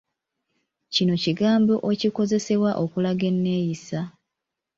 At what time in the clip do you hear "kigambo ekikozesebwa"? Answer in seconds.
1.23-2.71